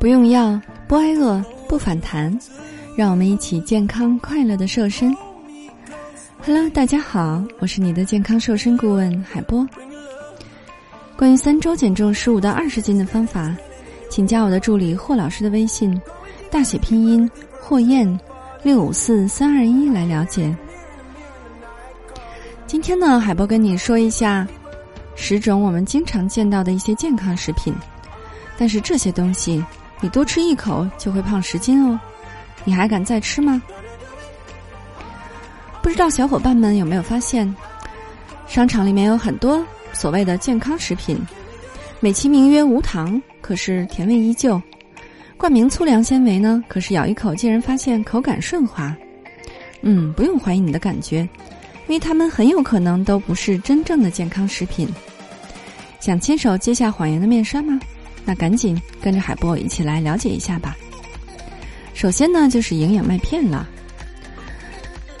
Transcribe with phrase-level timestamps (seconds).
[0.00, 2.36] 不用药，不挨饿，不反弹，
[2.96, 5.12] 让我们一起健康快乐的瘦身。
[6.46, 9.66] Hello，大家好，我是你的健康瘦身顾问海波。
[11.16, 13.52] 关于三周减重十五到二十斤的方法，
[14.08, 16.00] 请加我的助理霍老师的微信，
[16.48, 17.28] 大写拼音
[17.60, 18.20] 霍燕
[18.62, 20.56] 六五四三二一来了解。
[22.68, 24.46] 今天呢，海波跟你说一下
[25.16, 27.74] 十种我们经常见到的一些健康食品，
[28.56, 29.60] 但是这些东西。
[30.00, 31.98] 你多吃一口就会胖十斤哦，
[32.64, 33.60] 你还敢再吃吗？
[35.82, 37.52] 不知道小伙伴们有没有发现，
[38.46, 41.18] 商场里面有很多所谓的健康食品，
[42.00, 44.60] 美其名曰无糖，可是甜味依旧；
[45.36, 48.94] 冠名粗粮纤维呢，可是咬一口竟然发现口感顺滑。
[49.80, 51.20] 嗯，不用怀疑你的感觉，
[51.86, 54.88] 因为它们很有可能都不是真正的健康食品。
[56.00, 57.78] 想亲手揭下谎言的面纱吗？
[58.28, 60.76] 那赶紧跟着海波一起来了解一下吧。
[61.94, 63.66] 首先呢，就是营养麦片了。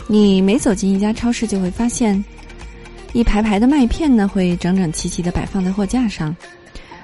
[0.06, 2.22] 你每走进一家超市，就会发现
[3.14, 6.36] 一排排的麦片呢，会整整齐齐的摆放在货架上。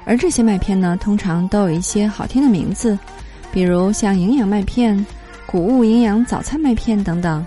[0.04, 2.98] 而这些麦片呢，通常都有一些好听的名字，
[3.50, 5.06] 比如像营养麦片、
[5.46, 7.42] 谷物营养早餐麦片等等。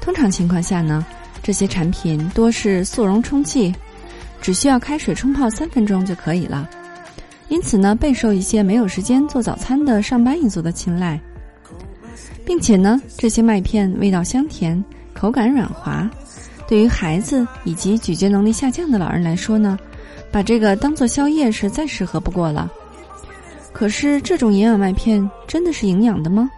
[0.00, 1.06] 通常情况下呢，
[1.40, 3.72] 这些产品多是速溶冲剂，
[4.42, 6.68] 只需要开水冲泡三分钟就可以了。
[7.48, 11.20] 因此呢，备受一些没有时间做早餐的上班一族的青睐，
[12.44, 16.10] 并且呢，这些麦片味道香甜，口感软滑，
[16.66, 19.78] 对于孩子以及咀嚼能力下降的老人来说呢，
[20.32, 22.70] 把这个当做宵夜是再适合不过了。
[23.72, 26.50] 可是，这种营养麦片真的是营养的吗？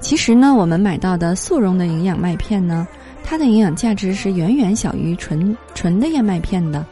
[0.00, 2.86] 其实呢，我们买到的速溶的营养麦片呢，
[3.24, 6.86] 它的营养价值是远远小于纯纯的燕麦片的。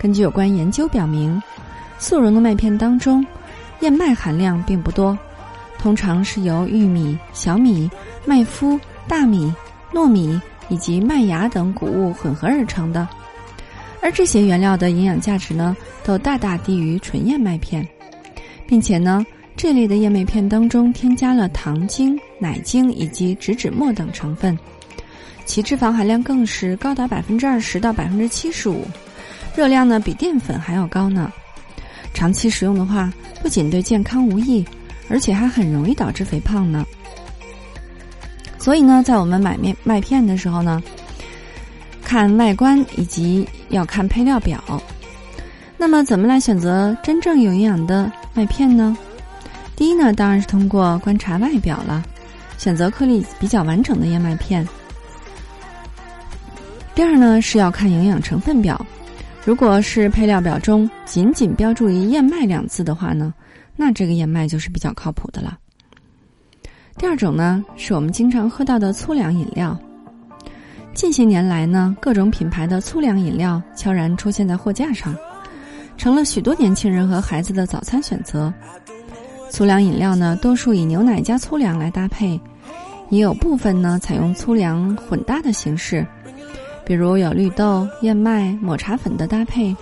[0.00, 1.42] 根据有关研究表明，
[1.98, 3.24] 速溶的麦片当中，
[3.80, 5.18] 燕麦含量并不多，
[5.78, 7.90] 通常是由玉米、小米、
[8.24, 8.78] 麦麸、
[9.08, 9.52] 大米、
[9.92, 13.08] 糯米以及麦芽等谷物混合而成的。
[14.00, 17.86] 而这些原料的营养价值呢，都大大低于纯燕麦片，
[18.68, 19.26] 并且呢，
[19.56, 24.56] 这类的燕麦片当中添加了糖精、奶精以及植脂末等成分，
[25.44, 28.86] 其脂肪含量更是高达百分之二十到百分之七十五。
[29.54, 31.32] 热量呢比淀粉还要高呢，
[32.14, 34.64] 长期食用的话，不仅对健康无益，
[35.08, 36.86] 而且还很容易导致肥胖呢。
[38.58, 40.82] 所以呢，在我们买面麦片的时候呢，
[42.04, 44.62] 看外观以及要看配料表。
[45.76, 48.96] 那么，怎么来选择真正有营养的麦片呢？
[49.76, 52.04] 第一呢，当然是通过观察外表了，
[52.58, 54.66] 选择颗粒比较完整的燕麦片。
[56.96, 58.84] 第二呢，是要看营养成分表。
[59.48, 63.32] 如果是配料表中仅仅标注于燕麦两字的话呢，
[63.76, 65.58] 那这个燕麦就是比较靠谱的了。
[66.98, 69.74] 第二种呢，是我们经常喝到的粗粮饮料。
[70.92, 75.16] 近些年来呢，各种品牌的粗粮饮料悄然出现在货架上，
[75.96, 78.52] 成了许多年轻人和孩子的早餐选择。
[79.48, 82.38] 粗粮饮料呢，多数以牛奶加粗粮来搭配，
[83.08, 86.06] 也有部分呢采用粗粮混搭的形式。
[86.88, 89.76] 比如有绿豆、燕麦、抹茶粉的搭配，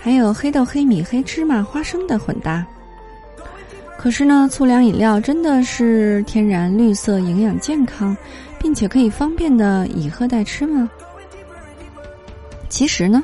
[0.00, 2.66] 还有黑豆、黑米、黑芝麻、花生的混搭。
[3.98, 8.16] 可是呢，粗粮饮料真的是天然、绿色、营养、健康，
[8.58, 10.88] 并且可以方便的以喝代吃吗？
[12.70, 13.22] 其实呢，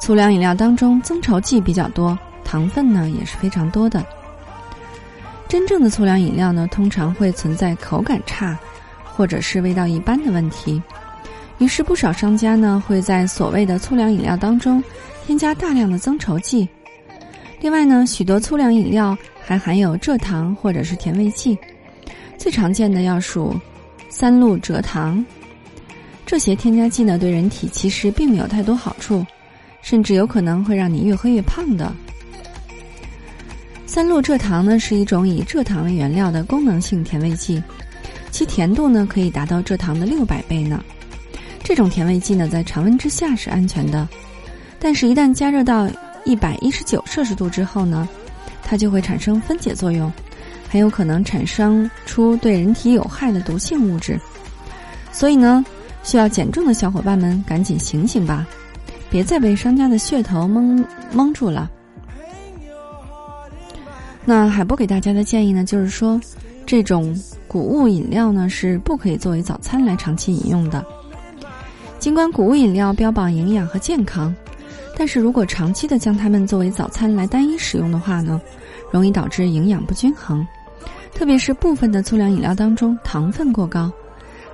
[0.00, 4.02] 粗粮饮料当中增稠剂比较多，糖分呢也是非常多的。
[5.48, 8.58] 真正的粗粮饮料呢，通常会存在口感差，
[9.04, 10.82] 或者是味道一般的问题。
[11.58, 14.82] 于是，不少商家呢会在所谓的粗粮饮料当中
[15.26, 16.68] 添加大量的增稠剂。
[17.60, 21.58] 另外呢，许多粗粮饮料还含有蔗糖或者是甜味剂，
[22.36, 23.54] 最常见的要数
[24.08, 25.24] 三鹿蔗糖。
[26.24, 29.26] 这些添加剂呢，对人体其实并没有太多好处，
[29.82, 31.92] 甚至有可能会让你越喝越胖的。
[33.84, 37.60] 三鹿蔗糖呢是一种以蔗糖为原料的功能性甜味剂，
[38.30, 40.84] 其甜度呢可以达到蔗糖的六百倍呢。
[41.68, 44.08] 这种甜味剂呢，在常温之下是安全的，
[44.78, 45.86] 但是，一旦加热到
[46.24, 48.08] 一百一十九摄氏度之后呢，
[48.62, 50.10] 它就会产生分解作用，
[50.70, 54.18] 很有可能产生出对人体有害的毒性物质。
[55.12, 55.62] 所以呢，
[56.02, 58.46] 需要减重的小伙伴们赶紧醒醒吧，
[59.10, 60.82] 别再被商家的噱头蒙
[61.12, 61.70] 蒙住了。
[64.24, 66.18] 那海波给大家的建议呢，就是说，
[66.64, 67.14] 这种
[67.46, 70.82] 谷物饮料呢，是不可以作为早餐来长期饮用的。
[72.08, 74.34] 尽管谷物饮料标榜营养和健康，
[74.96, 78.40] 但是如果长期的将它们作为早餐来单一使用的话呢，
[78.90, 80.42] 容易导致营养不均衡，
[81.12, 83.92] 特别是部分的粗粮饮料当中糖分过高，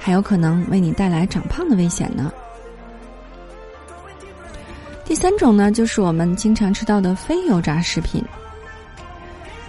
[0.01, 2.33] 还有可能为你带来长胖的危险呢。
[5.05, 8.21] 第三种呢，就是我们经常吃到的非油炸食品。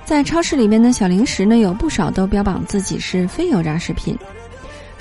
[0.06, 4.18] 在超市里面的小零食呢，有不少都标榜自己是非油炸食品，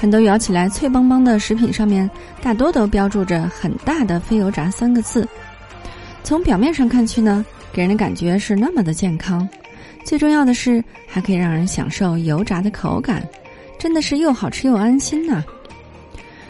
[0.04, 2.08] 很多咬起来脆邦邦的食品上面，
[2.42, 5.26] 大多都标注着很大的“非油炸”三个字。
[6.22, 7.42] 从表面上看去呢，
[7.72, 9.48] 给人的感觉是那么的健康，
[10.04, 13.26] 最重要的是还可以让人享受油炸的口感，
[13.78, 15.42] 真的是又好吃又安心呐。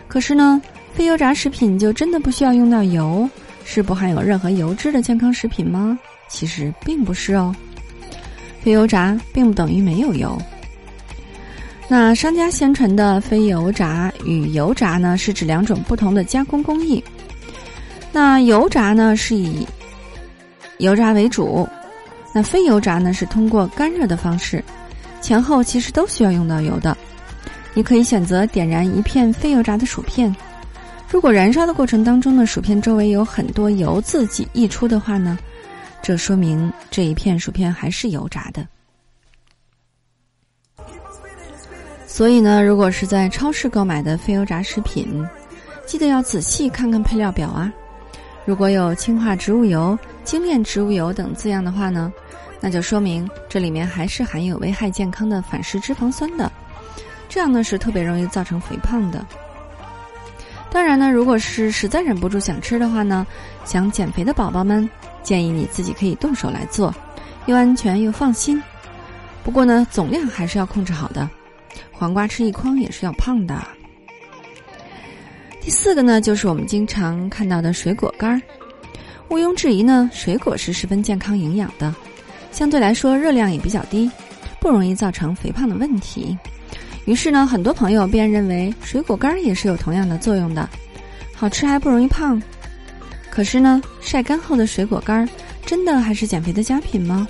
[0.09, 0.61] 可是呢，
[0.93, 3.31] 非油炸食品就真的不需要用到油？
[3.65, 5.97] 是不含有任何油脂的健康食品吗？
[6.29, 7.55] 其实并不是哦。
[8.63, 10.37] 非油炸并不等于没有油。
[11.87, 17.03] 那商家宣传的非油炸与油炸呢，是指两种不同的加工工艺。
[18.11, 19.67] 那油炸呢是以
[20.79, 21.69] 油炸为主，
[22.33, 24.65] 那非油炸呢是通过干热的方式，
[25.21, 26.97] 前后其实都需要用到油的。
[27.75, 30.35] 你可以选择点燃一片非油炸的薯片。
[31.09, 35.39] 如果燃烧的过程当中呢，薯片周围有很多油自己溢出的话呢，
[36.01, 38.67] 这说明这一片薯片还是油炸的。
[42.07, 45.27] 所以呢，如果是在超市购买的非油炸食品，
[45.85, 47.73] 记得要仔细看看配料表啊。
[48.45, 52.13] 如果有氢化植物油、精炼植物油等字样的话呢，
[52.61, 56.51] 那就说明这里面还是含有危害健康的反式脂肪酸的，
[57.29, 59.25] 这样呢是特别容易造成肥胖的。
[60.71, 63.27] 当然呢，如果是实在忍不住想吃的话呢，
[63.65, 64.89] 想减肥的宝宝们，
[65.23, 66.95] 建议你自己可以动手来做，
[67.47, 68.63] 又安全又放心。
[69.43, 71.29] 不过呢，总量还是要控制好的，
[71.93, 73.63] 黄瓜吃一筐也是要胖的。
[75.61, 78.41] 第四个呢，就是我们经常看到的水果干儿，
[79.29, 81.95] 毋庸置疑呢，水果是十分健康营养的，
[82.53, 84.11] 相对来说热量也比较低，
[84.61, 86.37] 不容易造成肥胖的问题。
[87.07, 90.69] 于是呢，很多朋友便认为水果干儿也是有同样的作用的，
[91.35, 92.43] 好吃还不容易胖。
[93.31, 95.29] 可是呢，晒干后的水果干儿
[95.65, 97.27] 真的还是减肥的佳品吗？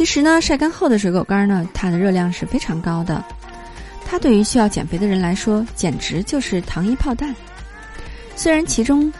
[0.00, 3.22] 其实呢，晒干后的水果干呢，它的热量是非常高的，
[4.06, 7.36] 它对于需要减肥的人来说，简直就是糖衣炮弹。
[8.34, 9.12] 虽然其中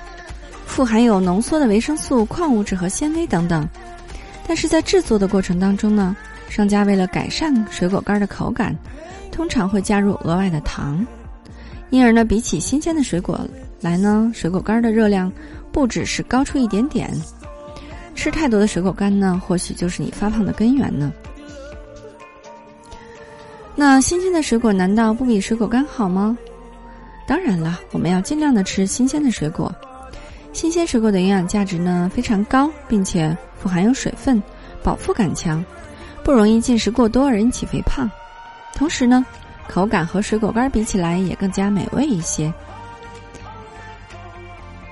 [0.65, 3.69] 富含有浓缩的维生素、矿物质和纤维等等，
[4.49, 6.17] 但是在制作的过程当中呢。
[6.49, 8.75] 商家为了改善水果干的口感，
[9.31, 11.07] 通常会加入额外的糖，
[11.91, 13.39] 因而呢，比起新鲜的水果
[13.83, 15.31] 来呢，水果干的热量
[15.71, 17.11] 不只是高出一点点。
[18.21, 21.11] 吃太多的水果干呢，或许就是你发胖的根源呢。
[23.75, 26.37] 那新鲜的水果难道不比水果干好吗？
[27.27, 29.75] 当然了，我们要尽量的吃新鲜的水果。
[30.53, 34.43] 新鲜水果的营养价值呢非常高，并且富含有水分，
[34.83, 35.65] 饱腹感强。
[36.23, 38.07] 不容易进食过多而引起肥胖，
[38.75, 39.25] 同时呢，
[39.67, 42.53] 口感和水果干比起来也更加美味一些。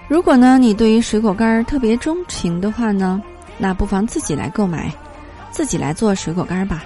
[0.08, 3.22] 如果呢你对于水果干儿特别钟情的话呢，
[3.58, 4.90] 那不妨自己来购买，
[5.50, 6.82] 自己来做水果干儿吧。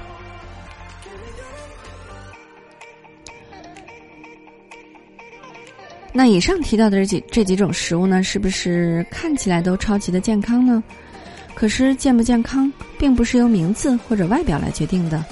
[6.13, 10.83] 那以上提到的这几这几种食物呢，是不是看起来都超级的健康呢？
[11.55, 15.25] 可是健不健康，并不是由名字或者外表来决定的。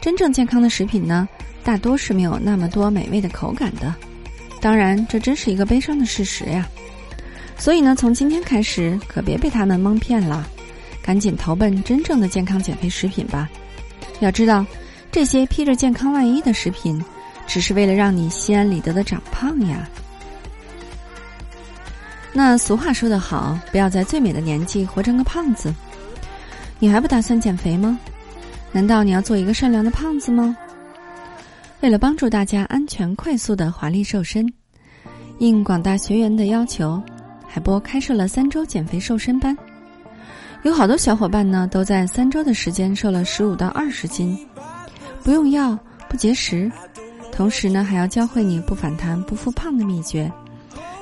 [0.00, 1.28] 真正健康的食品呢，
[1.62, 3.94] 大多是没有那么多美味的口感的。
[4.60, 6.68] 当然，这真是一个悲伤的事实呀。
[7.58, 10.46] 所以呢，从今天开始，可别被他们蒙骗了，
[11.02, 13.48] 赶紧投奔真正的健康减肥食品吧。
[14.20, 14.64] 要知道，
[15.10, 17.02] 这些披着健康外衣的食品，
[17.46, 19.88] 只是为了让你心安理得的长胖呀。
[22.32, 25.74] 那俗话说得好，不要在最美的年纪活成个胖子。
[26.78, 27.98] 你还不打算减肥吗？
[28.70, 30.54] 难道你要做一个善良的胖子吗？
[31.80, 34.46] 为了帮助大家安全快速的华丽瘦身，
[35.38, 37.02] 应广大学员的要求，
[37.56, 39.56] 海波开设了三周减肥瘦身班。
[40.62, 44.38] 有好多小伙伴呢，都在三周的时间瘦了十五到二十斤，
[45.24, 45.74] 不用药，
[46.06, 46.70] 不节食，
[47.32, 50.30] 同时呢，还要教会你不反弹、不复胖的秘诀。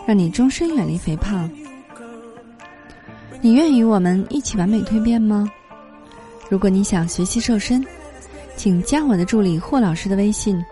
[0.06, 1.50] 让你终身远离肥胖，
[3.40, 5.50] 你愿与我们一起完美蜕变吗？
[6.48, 7.84] 如果你想学习瘦身，
[8.54, 10.64] 请加我的助理霍老师的微信，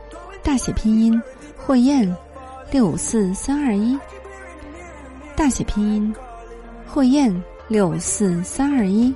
[0.45, 1.21] 大写拼音
[1.57, 2.09] 霍燕
[2.71, 3.99] 六五四三二一，
[5.43, 6.15] 大写拼音
[6.87, 9.13] 霍燕六四三二一。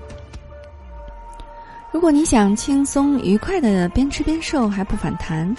[1.93, 5.57] 如果你想轻松愉快的边吃边瘦还不反弹，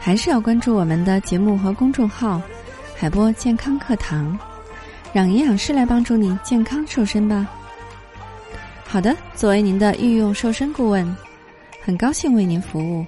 [0.00, 2.42] 还是要关注我们的节目和公众号。
[2.96, 4.36] 海波健康课堂，
[5.12, 7.46] 让营养师来帮助你健康瘦身吧。
[8.84, 11.16] 好的，作为您的御用瘦身顾问，
[11.80, 13.06] 很高兴为您服务。